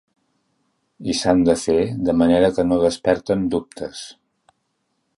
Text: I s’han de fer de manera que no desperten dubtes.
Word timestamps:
I 1.13 1.15
s’han 1.19 1.43
de 1.51 1.55
fer 1.65 1.77
de 2.09 2.17
manera 2.23 2.51
que 2.57 2.67
no 2.73 2.83
desperten 2.87 3.47
dubtes. 3.57 4.05